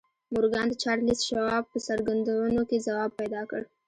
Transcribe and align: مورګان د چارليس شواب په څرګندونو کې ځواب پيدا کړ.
مورګان 0.33 0.65
د 0.69 0.73
چارليس 0.83 1.19
شواب 1.29 1.63
په 1.71 1.77
څرګندونو 1.87 2.61
کې 2.69 2.83
ځواب 2.87 3.11
پيدا 3.19 3.41
کړ. 3.49 3.61